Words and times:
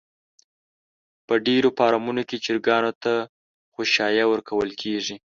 په 1.27 1.33
ډېرو 1.45 1.69
فارمونو 1.77 2.21
کې 2.29 2.37
چرگانو 2.45 2.91
ته 3.03 3.13
خؤشايه 3.73 4.25
ورکول 4.29 4.69
کېږي. 4.81 5.15